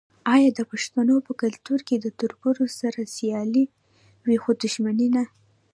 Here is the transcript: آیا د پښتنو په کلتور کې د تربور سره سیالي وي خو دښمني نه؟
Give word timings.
آیا 0.33 0.49
د 0.57 0.59
پښتنو 0.71 1.15
په 1.27 1.31
کلتور 1.41 1.79
کې 1.87 1.95
د 1.99 2.07
تربور 2.19 2.57
سره 2.81 3.11
سیالي 3.15 3.65
وي 4.25 4.37
خو 4.43 4.51
دښمني 4.63 5.07
نه؟ 5.15 5.23